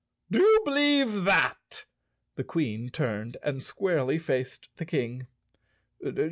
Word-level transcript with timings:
"Do 0.31 0.39
you 0.39 0.61
believe 0.65 1.25
that?" 1.25 1.85
The 2.33 2.43
Queen 2.43 2.89
turned 2.89 3.37
and 3.43 3.61
squarely 3.63 4.17
faced 4.17 4.69
the 4.77 4.85
King. 4.87 5.27